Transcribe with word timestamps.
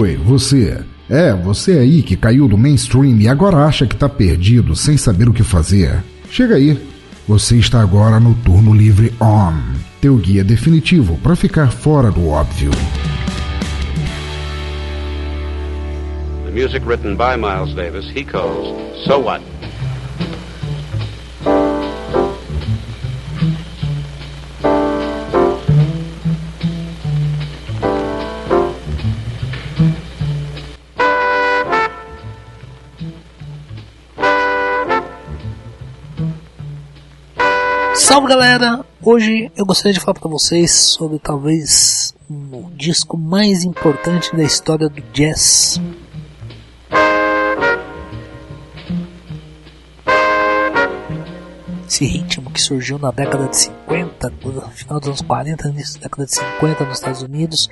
Oi, 0.00 0.16
você. 0.16 0.82
É, 1.10 1.34
você 1.34 1.72
aí 1.72 2.02
que 2.02 2.16
caiu 2.16 2.48
do 2.48 2.56
mainstream 2.56 3.20
e 3.20 3.28
agora 3.28 3.58
acha 3.58 3.86
que 3.86 3.94
tá 3.94 4.08
perdido 4.08 4.74
sem 4.74 4.96
saber 4.96 5.28
o 5.28 5.34
que 5.34 5.42
fazer. 5.42 6.02
Chega 6.30 6.54
aí. 6.54 6.80
Você 7.28 7.58
está 7.58 7.82
agora 7.82 8.18
no 8.18 8.34
Turno 8.36 8.72
Livre 8.72 9.12
On, 9.20 9.52
teu 10.00 10.16
guia 10.16 10.42
definitivo 10.42 11.18
para 11.18 11.36
ficar 11.36 11.70
fora 11.70 12.10
do 12.10 12.26
óbvio. 12.26 12.70
The 16.46 16.50
music 16.50 16.86
written 16.86 17.14
by 17.14 17.36
Miles 17.36 17.74
Davis, 17.74 18.06
he 18.16 18.24
calls 18.24 18.74
So 19.04 19.18
What? 19.18 19.42
Salve 37.94 38.26
galera! 38.26 38.84
Hoje 39.02 39.52
eu 39.54 39.66
gostaria 39.66 39.92
de 39.92 40.00
falar 40.00 40.18
para 40.18 40.30
vocês 40.30 40.70
sobre 40.72 41.18
talvez 41.18 42.14
o 42.28 42.70
disco 42.74 43.18
mais 43.18 43.64
importante 43.64 44.34
da 44.34 44.42
história 44.42 44.88
do 44.88 45.00
jazz. 45.12 45.80
Esse 52.02 52.18
ritmo 52.18 52.50
que 52.50 52.60
surgiu 52.60 52.98
na 52.98 53.12
década 53.12 53.46
de 53.46 53.56
50, 53.56 54.32
no 54.44 54.60
final 54.70 54.98
dos 54.98 55.08
anos 55.08 55.20
40, 55.20 55.68
início 55.68 55.94
da 55.94 56.08
década 56.08 56.26
de 56.26 56.34
50 56.34 56.84
nos 56.84 56.94
Estados 56.98 57.22
Unidos 57.22 57.68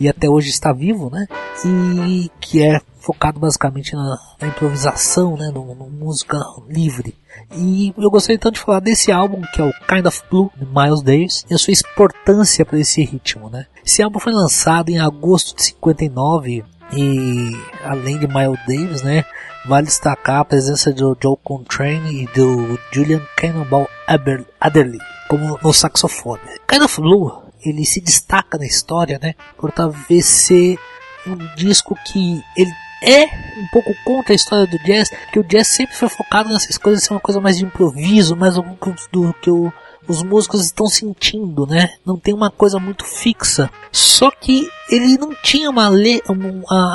e 0.00 0.08
até 0.08 0.26
hoje 0.26 0.48
está 0.48 0.72
vivo, 0.72 1.10
né? 1.10 1.26
E 1.66 2.30
que 2.40 2.62
é 2.62 2.80
focado 2.98 3.38
basicamente 3.38 3.94
na, 3.94 4.16
na 4.40 4.48
improvisação, 4.48 5.36
né? 5.36 5.50
No, 5.52 5.74
no, 5.74 5.90
música 5.90 6.40
livre. 6.66 7.14
E 7.54 7.92
eu 7.98 8.10
gostaria 8.10 8.36
então 8.36 8.50
de 8.50 8.58
falar 8.58 8.80
desse 8.80 9.12
álbum 9.12 9.42
que 9.52 9.60
é 9.60 9.64
o 9.64 9.72
Kind 9.86 10.06
of 10.06 10.22
Blue 10.30 10.50
de 10.56 10.64
Miles 10.64 11.02
Davis 11.02 11.44
e 11.50 11.54
a 11.54 11.58
sua 11.58 11.74
importância 11.74 12.64
para 12.64 12.80
esse 12.80 13.04
ritmo, 13.04 13.50
né? 13.50 13.66
Esse 13.84 14.02
álbum 14.02 14.18
foi 14.18 14.32
lançado 14.32 14.88
em 14.88 14.98
agosto 14.98 15.54
de 15.54 15.62
59 15.62 16.64
e 16.96 17.52
além 17.84 18.18
de 18.18 18.26
Miles 18.26 18.60
Davis, 18.66 19.02
né? 19.02 19.24
Vale 19.66 19.86
destacar 19.86 20.40
a 20.40 20.44
presença 20.44 20.92
do 20.92 21.16
Joe 21.20 21.36
Contrane 21.42 22.22
e 22.22 22.26
do 22.28 22.78
Julian 22.92 23.22
Cannonball 23.36 23.88
Adderley 24.06 25.00
como 25.28 25.58
no 25.62 25.72
saxofone. 25.72 26.42
Kind 26.68 26.82
of 26.82 27.00
Blue 27.00 27.44
ele 27.64 27.84
se 27.84 28.00
destaca 28.00 28.58
na 28.58 28.66
história, 28.66 29.18
né? 29.20 29.34
Por 29.56 29.72
talvez 29.72 30.26
ser 30.26 30.78
um 31.26 31.36
disco 31.56 31.96
que 32.06 32.42
ele 32.56 32.72
é 33.02 33.24
um 33.58 33.66
pouco 33.72 33.94
contra 34.04 34.32
a 34.32 34.36
história 34.36 34.66
do 34.66 34.78
jazz, 34.78 35.10
que 35.32 35.38
o 35.38 35.44
jazz 35.44 35.68
sempre 35.68 35.94
foi 35.94 36.08
focado 36.08 36.50
nessas 36.50 36.78
coisas, 36.78 37.04
ser 37.04 37.12
uma 37.12 37.20
coisa 37.20 37.40
mais 37.40 37.58
de 37.58 37.64
improviso, 37.64 38.36
mais 38.36 38.54
do 38.54 39.34
que 39.42 39.50
o 39.50 39.72
os 40.06 40.22
músicos 40.22 40.64
estão 40.64 40.86
sentindo, 40.86 41.66
né? 41.66 41.90
Não 42.04 42.18
tem 42.18 42.34
uma 42.34 42.50
coisa 42.50 42.78
muito 42.78 43.04
fixa. 43.04 43.70
Só 43.90 44.30
que 44.30 44.68
ele 44.90 45.16
não 45.16 45.34
tinha 45.42 45.70
uma 45.70 45.88
le 45.88 46.22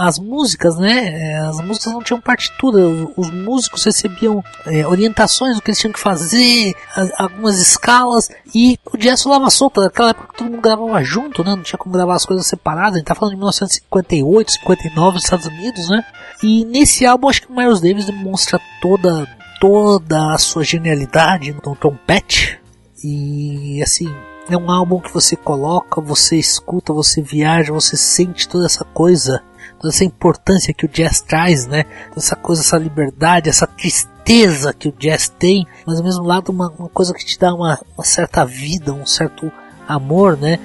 as 0.05 0.19
músicas, 0.19 0.77
né? 0.77 1.07
É, 1.07 1.37
as 1.39 1.59
músicas 1.61 1.93
não 1.93 2.03
tinham 2.03 2.21
partitura. 2.21 2.77
Os 3.17 3.29
músicos 3.31 3.83
recebiam 3.83 4.43
é, 4.65 4.85
orientações 4.85 5.55
do 5.55 5.61
que 5.61 5.71
eles 5.71 5.79
tinham 5.79 5.93
que 5.93 5.99
fazer, 5.99 6.75
algumas 7.17 7.59
escalas 7.59 8.29
e 8.53 8.77
o 8.91 8.97
jazz 8.97 9.23
falava 9.23 9.49
solto. 9.49 9.81
Naquela 9.81 10.09
época 10.09 10.33
todo 10.37 10.49
mundo 10.49 10.61
gravava 10.61 11.03
junto, 11.03 11.43
né? 11.43 11.55
Não 11.55 11.63
tinha 11.63 11.79
como 11.79 11.93
gravar 11.93 12.15
as 12.15 12.25
coisas 12.25 12.45
separadas. 12.45 12.95
A 12.95 12.97
gente 12.97 13.07
tá 13.07 13.15
falando 13.15 13.33
de 13.33 13.37
1958, 13.37 14.51
59 14.51 15.13
nos 15.15 15.23
Estados 15.23 15.47
Unidos, 15.47 15.89
né? 15.89 16.05
E 16.43 16.65
nesse 16.65 17.05
álbum 17.05 17.29
acho 17.29 17.41
que 17.41 17.51
o 17.51 17.55
Miles 17.55 17.81
Davis 17.81 18.05
demonstra 18.05 18.59
toda 18.81 19.27
toda 19.59 20.33
a 20.33 20.37
sua 20.37 20.63
genialidade 20.63 21.53
no 21.65 21.75
trompete 21.75 22.59
e 23.03 23.81
assim, 23.81 24.07
é 24.49 24.57
um 24.57 24.69
álbum 24.71 24.99
que 24.99 25.13
você 25.13 25.35
coloca, 25.35 26.01
você 26.01 26.37
escuta, 26.37 26.91
você 26.91 27.21
viaja, 27.21 27.71
você 27.71 27.95
sente 27.95 28.47
toda 28.47 28.65
essa 28.65 28.83
coisa, 28.83 29.43
toda 29.79 29.93
essa 29.93 30.03
importância 30.03 30.73
que 30.73 30.85
o 30.85 30.89
jazz 30.89 31.21
traz, 31.21 31.67
né? 31.67 31.85
Essa 32.15 32.35
coisa, 32.35 32.61
essa 32.61 32.77
liberdade, 32.77 33.49
essa 33.49 33.67
tristeza 33.67 34.73
que 34.73 34.89
o 34.89 34.91
jazz 34.91 35.29
tem, 35.29 35.67
mas 35.85 35.97
ao 35.97 36.03
mesmo 36.03 36.23
lado 36.23 36.51
uma, 36.51 36.69
uma 36.77 36.89
coisa 36.89 37.13
que 37.13 37.25
te 37.25 37.37
dá 37.39 37.53
uma, 37.53 37.79
uma 37.95 38.03
certa 38.03 38.45
vida, 38.45 38.91
um 38.91 39.05
certo 39.05 39.51
amor, 39.87 40.37
né? 40.37 40.59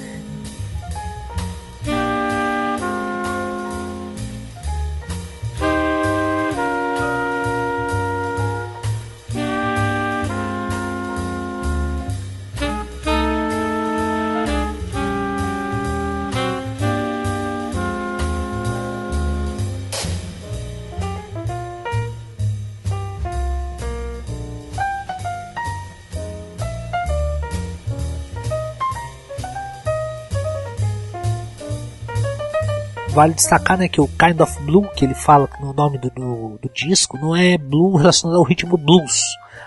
Vale 33.14 33.32
destacar 33.32 33.78
né, 33.78 33.88
que 33.88 34.00
o 34.00 34.08
Kind 34.08 34.40
of 34.40 34.60
Blue, 34.62 34.88
que 34.96 35.04
ele 35.04 35.14
fala 35.14 35.48
no 35.60 35.72
nome 35.72 35.98
do, 35.98 36.10
do, 36.10 36.58
do 36.60 36.68
disco, 36.74 37.16
não 37.16 37.34
é 37.34 37.56
blue 37.56 37.96
relacionado 37.96 38.36
ao 38.38 38.42
ritmo 38.42 38.76
blues. 38.76 39.22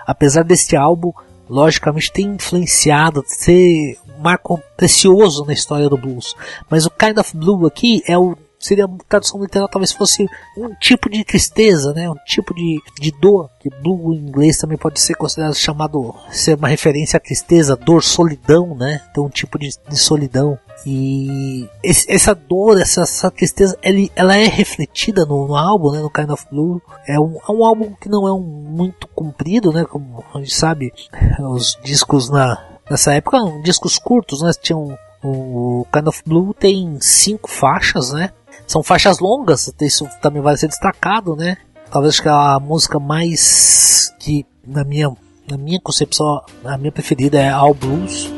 Apesar 0.06 0.44
deste 0.44 0.76
álbum, 0.76 1.12
logicamente, 1.48 2.12
ter 2.12 2.22
influenciado, 2.22 3.24
ser 3.26 3.96
um 4.06 4.22
marco 4.22 4.60
precioso 4.76 5.46
na 5.46 5.54
história 5.54 5.88
do 5.88 5.96
blues. 5.96 6.36
Mas 6.68 6.84
o 6.84 6.90
Kind 6.90 7.16
of 7.16 7.34
Blue 7.34 7.66
aqui 7.66 8.02
é 8.06 8.18
o 8.18 8.36
seria 8.58 8.88
tradução 9.08 9.40
literal 9.40 9.68
talvez 9.68 9.92
fosse 9.92 10.28
um 10.56 10.74
tipo 10.74 11.08
de 11.08 11.24
tristeza, 11.24 11.92
né? 11.92 12.10
Um 12.10 12.16
tipo 12.26 12.54
de, 12.54 12.80
de 13.00 13.10
dor, 13.12 13.48
que 13.60 13.70
blue 13.70 14.14
em 14.14 14.18
inglês 14.18 14.58
também 14.58 14.76
pode 14.76 15.00
ser 15.00 15.14
considerado 15.14 15.54
chamado 15.54 16.14
ser 16.30 16.56
uma 16.56 16.68
referência 16.68 17.16
à 17.16 17.20
tristeza, 17.20 17.76
dor, 17.76 18.02
solidão, 18.02 18.74
né? 18.74 19.00
Então 19.10 19.26
um 19.26 19.30
tipo 19.30 19.58
de, 19.58 19.70
de 19.88 19.96
solidão. 19.96 20.58
E 20.86 21.68
esse, 21.82 22.10
essa 22.10 22.34
dor, 22.34 22.80
essa, 22.80 23.02
essa 23.02 23.30
tristeza, 23.30 23.76
ele, 23.82 24.10
ela 24.14 24.36
é 24.36 24.44
refletida 24.44 25.24
no, 25.24 25.48
no, 25.48 25.56
álbum, 25.56 25.92
né? 25.92 26.00
No 26.00 26.10
Kind 26.10 26.30
of 26.30 26.46
Blue. 26.50 26.80
É 27.06 27.18
um, 27.18 27.36
é 27.36 27.52
um 27.52 27.64
álbum 27.64 27.94
que 28.00 28.08
não 28.08 28.26
é 28.26 28.32
um, 28.32 28.40
muito 28.40 29.08
comprido, 29.08 29.72
né? 29.72 29.84
Como 29.84 30.24
a 30.34 30.38
gente 30.38 30.54
sabe, 30.54 30.92
os 31.40 31.78
discos 31.82 32.30
na, 32.30 32.58
nessa 32.90 33.12
época 33.12 33.38
discos 33.62 33.98
curtos, 33.98 34.42
né? 34.42 34.50
Tinham 34.60 34.96
o 35.22 35.84
Kind 35.92 36.06
of 36.06 36.22
Blue 36.24 36.54
tem 36.54 36.98
cinco 37.00 37.50
faixas, 37.50 38.12
né? 38.12 38.30
São 38.66 38.82
faixas 38.82 39.18
longas, 39.18 39.72
isso 39.80 40.06
também 40.20 40.42
vai 40.42 40.56
ser 40.56 40.68
destacado, 40.68 41.34
né? 41.34 41.56
Talvez 41.90 42.20
que 42.20 42.28
a 42.28 42.60
música 42.60 42.98
mais 42.98 44.14
que 44.18 44.44
na 44.66 44.84
minha 44.84 45.10
na 45.48 45.56
minha 45.56 45.80
concepção 45.80 46.42
a 46.64 46.76
minha 46.76 46.92
preferida 46.92 47.38
é 47.38 47.48
All 47.48 47.72
Blues. 47.72 48.37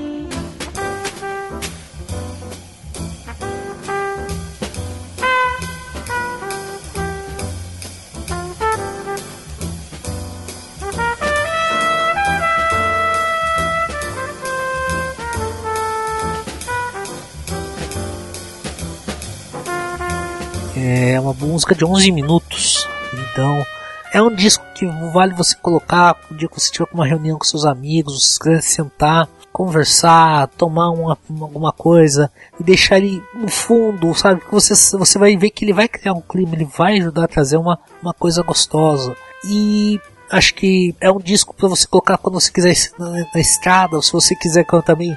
É 20.83 21.21
uma 21.21 21.35
música 21.35 21.75
de 21.75 21.85
11 21.85 22.11
minutos. 22.11 22.89
Então, 23.13 23.67
é 24.15 24.23
um 24.23 24.35
disco 24.35 24.65
que 24.75 24.87
vale 25.13 25.35
você 25.35 25.55
colocar 25.55 26.17
o 26.31 26.35
dia 26.35 26.49
que 26.49 26.59
você 26.59 26.73
tiver 26.73 26.87
com 26.87 26.95
uma 26.95 27.07
reunião 27.07 27.37
com 27.37 27.45
seus 27.45 27.67
amigos, 27.67 28.39
você 28.41 28.63
sentar, 28.63 29.29
conversar, 29.53 30.49
tomar 30.49 30.89
uma, 30.89 31.19
alguma 31.39 31.71
coisa 31.71 32.33
e 32.59 32.65
deixar 32.65 32.97
ele 32.97 33.23
no 33.35 33.49
fundo, 33.49 34.15
sabe? 34.15 34.41
Que 34.41 34.51
você, 34.51 34.75
você 34.97 35.19
vai 35.19 35.37
ver 35.37 35.51
que 35.51 35.67
ele 35.67 35.75
vai 35.75 35.87
criar 35.87 36.15
um 36.15 36.23
clima, 36.23 36.55
ele 36.55 36.65
vai 36.65 36.99
ajudar 36.99 37.25
a 37.25 37.29
trazer 37.29 37.59
uma, 37.59 37.79
uma 38.03 38.15
coisa 38.15 38.43
gostosa. 38.43 39.15
E 39.45 40.01
acho 40.31 40.55
que 40.55 40.95
é 40.99 41.11
um 41.11 41.19
disco 41.19 41.55
para 41.55 41.69
você 41.69 41.87
colocar 41.87 42.17
quando 42.17 42.41
você 42.41 42.51
quiser 42.51 42.75
na, 42.99 43.11
na 43.35 43.41
estrada, 43.41 43.97
ou 43.97 44.03
se 44.03 44.13
você 44.13 44.35
quiser 44.35 44.65
também 44.83 45.15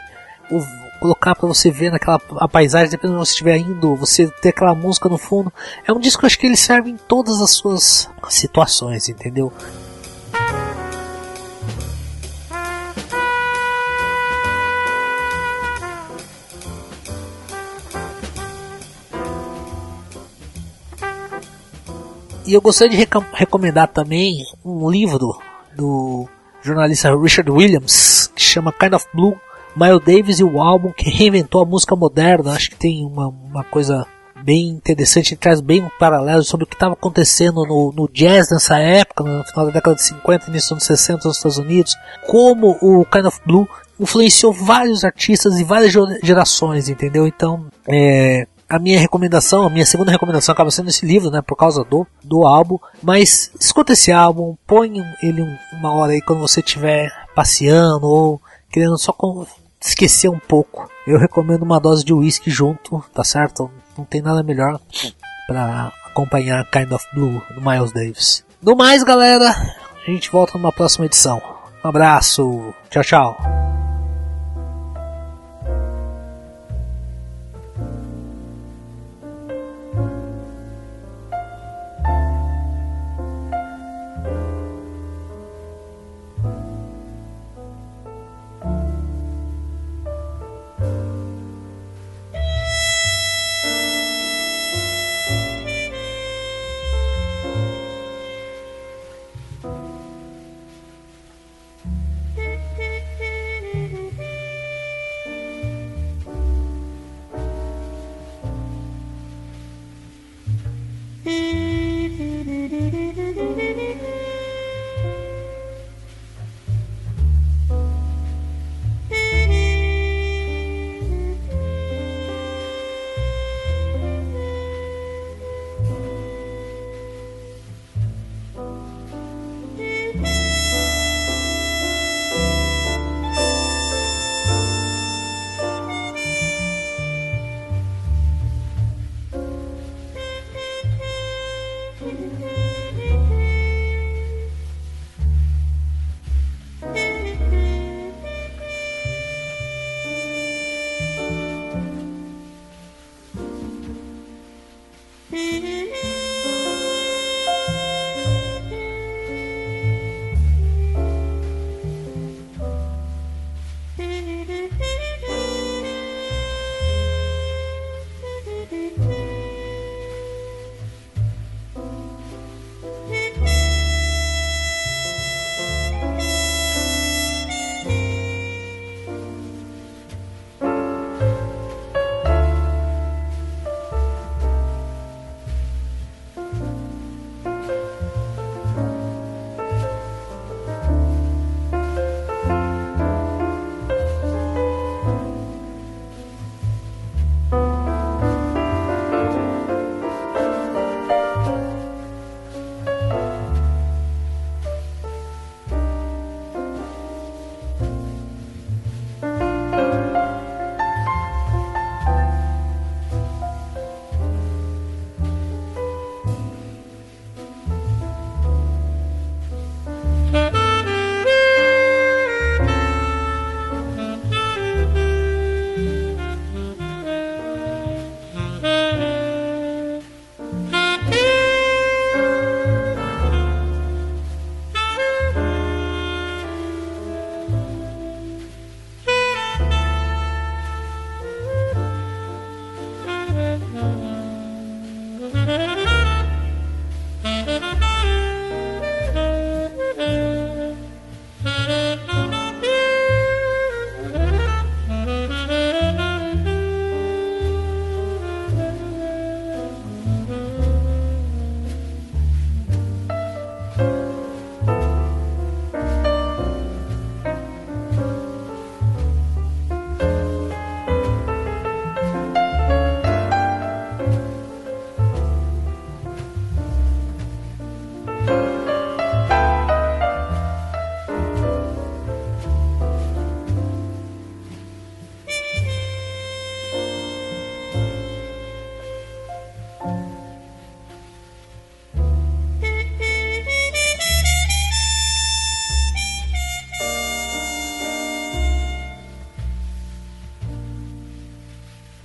colocar 0.99 1.35
para 1.35 1.47
você 1.47 1.69
ver 1.69 1.91
naquela 1.91 2.21
a 2.37 2.47
paisagem, 2.47 2.89
dependendo 2.89 3.15
de 3.15 3.21
onde 3.21 3.29
você 3.29 3.33
estiver 3.33 3.57
indo, 3.57 3.95
você 3.95 4.27
ter 4.41 4.49
aquela 4.49 4.73
música 4.73 5.09
no 5.09 5.17
fundo. 5.17 5.51
É 5.85 5.91
um 5.91 5.99
disco 5.99 6.19
que 6.19 6.25
eu 6.25 6.27
acho 6.27 6.39
que 6.39 6.47
ele 6.47 6.57
serve 6.57 6.89
em 6.89 6.97
todas 6.97 7.41
as 7.41 7.51
suas 7.51 8.09
situações, 8.29 9.09
entendeu? 9.09 9.51
E 22.45 22.53
eu 22.53 22.61
gostaria 22.61 22.97
de 22.97 23.07
recomendar 23.33 23.87
também 23.87 24.45
um 24.65 24.89
livro 24.89 25.39
do 25.75 26.27
jornalista 26.61 27.15
Richard 27.15 27.49
Williams, 27.49 28.31
que 28.35 28.41
chama 28.41 28.73
Kind 28.73 28.93
of 28.93 29.07
Blue, 29.13 29.39
Miles 29.75 30.03
Davis 30.05 30.39
e 30.39 30.43
o 30.43 30.61
álbum 30.61 30.91
que 30.91 31.09
reinventou 31.09 31.61
a 31.61 31.65
música 31.65 31.95
moderna. 31.95 32.51
Acho 32.51 32.69
que 32.69 32.75
tem 32.75 33.05
uma, 33.05 33.27
uma 33.27 33.63
coisa 33.63 34.05
bem 34.43 34.67
interessante, 34.67 35.37
traz 35.37 35.61
bem 35.61 35.81
um 35.81 35.89
paralelo 35.97 36.43
sobre 36.43 36.65
o 36.65 36.67
que 36.67 36.75
estava 36.75 36.93
acontecendo 36.93 37.65
no, 37.65 37.93
no, 37.95 38.09
jazz 38.11 38.49
nessa 38.51 38.77
época, 38.77 39.23
no 39.23 39.43
final 39.45 39.65
da 39.67 39.71
década 39.71 39.95
de 39.95 40.03
50, 40.03 40.49
início 40.49 40.67
dos 40.67 40.71
anos 40.71 40.83
60 40.83 41.27
nos 41.27 41.37
Estados 41.37 41.57
Unidos, 41.57 41.95
como 42.27 42.77
o 42.81 43.05
Kind 43.05 43.25
of 43.25 43.39
Blue 43.45 43.67
influenciou 43.99 44.51
vários 44.51 45.05
artistas 45.05 45.59
e 45.59 45.63
várias 45.63 45.93
gerações, 46.21 46.89
entendeu? 46.89 47.25
Então, 47.25 47.67
é, 47.87 48.45
a 48.67 48.77
minha 48.79 48.99
recomendação, 48.99 49.65
a 49.65 49.69
minha 49.69 49.85
segunda 49.85 50.11
recomendação 50.11 50.51
acaba 50.51 50.71
sendo 50.71 50.89
esse 50.89 51.05
livro, 51.05 51.31
né, 51.31 51.41
por 51.41 51.55
causa 51.55 51.83
do, 51.83 52.05
do 52.23 52.45
álbum, 52.45 52.77
mas 53.01 53.51
escuta 53.59 53.93
esse 53.93 54.11
álbum, 54.11 54.55
põe 54.67 54.91
ele 55.21 55.41
uma 55.73 55.93
hora 55.93 56.11
aí 56.11 56.21
quando 56.21 56.39
você 56.39 56.59
estiver 56.59 57.09
passeando 57.33 58.07
ou 58.07 58.41
querendo 58.69 58.97
só 58.97 59.13
esquecer 59.87 60.29
um 60.29 60.39
pouco. 60.39 60.89
Eu 61.05 61.17
recomendo 61.17 61.63
uma 61.63 61.79
dose 61.79 62.03
de 62.03 62.13
uísque 62.13 62.49
junto, 62.49 63.03
tá 63.13 63.23
certo? 63.23 63.69
Não 63.97 64.05
tem 64.05 64.21
nada 64.21 64.41
melhor 64.41 64.79
para 65.47 65.91
acompanhar 66.05 66.69
Kind 66.71 66.91
of 66.91 67.05
Blue 67.13 67.41
do 67.53 67.61
Miles 67.61 67.91
Davis. 67.91 68.45
No 68.61 68.75
mais, 68.75 69.03
galera, 69.03 69.49
a 69.49 70.11
gente 70.11 70.31
volta 70.31 70.57
numa 70.57 70.71
próxima 70.71 71.05
edição. 71.05 71.41
Um 71.83 71.89
abraço, 71.89 72.73
tchau, 72.89 73.03
tchau. 73.03 73.52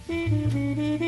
Mm-hmm. 0.08 1.07